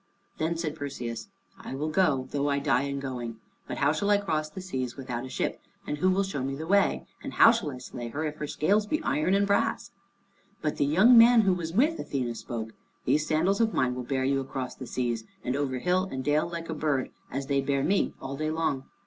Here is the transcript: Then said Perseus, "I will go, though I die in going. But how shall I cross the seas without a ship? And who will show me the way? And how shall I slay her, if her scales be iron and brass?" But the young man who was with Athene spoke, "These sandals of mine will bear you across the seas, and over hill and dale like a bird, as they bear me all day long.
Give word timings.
Then 0.39 0.57
said 0.57 0.75
Perseus, 0.75 1.27
"I 1.59 1.75
will 1.75 1.89
go, 1.89 2.27
though 2.31 2.49
I 2.49 2.57
die 2.57 2.85
in 2.85 2.99
going. 2.99 3.37
But 3.67 3.77
how 3.77 3.91
shall 3.93 4.09
I 4.09 4.17
cross 4.17 4.49
the 4.49 4.59
seas 4.59 4.97
without 4.97 5.25
a 5.27 5.29
ship? 5.29 5.61
And 5.85 5.99
who 5.99 6.09
will 6.09 6.23
show 6.23 6.41
me 6.41 6.55
the 6.55 6.65
way? 6.65 7.05
And 7.21 7.33
how 7.33 7.51
shall 7.51 7.69
I 7.69 7.77
slay 7.77 8.07
her, 8.07 8.25
if 8.25 8.37
her 8.37 8.47
scales 8.47 8.87
be 8.87 8.99
iron 9.03 9.35
and 9.35 9.45
brass?" 9.45 9.91
But 10.59 10.77
the 10.77 10.85
young 10.87 11.15
man 11.19 11.41
who 11.41 11.53
was 11.53 11.71
with 11.73 11.99
Athene 11.99 12.33
spoke, 12.33 12.71
"These 13.05 13.27
sandals 13.27 13.61
of 13.61 13.75
mine 13.75 13.93
will 13.93 14.01
bear 14.01 14.25
you 14.25 14.39
across 14.39 14.73
the 14.73 14.87
seas, 14.87 15.23
and 15.43 15.55
over 15.55 15.77
hill 15.77 16.09
and 16.11 16.23
dale 16.23 16.49
like 16.49 16.67
a 16.69 16.73
bird, 16.73 17.11
as 17.29 17.45
they 17.45 17.61
bear 17.61 17.83
me 17.83 18.15
all 18.19 18.35
day 18.35 18.49
long. 18.49 18.85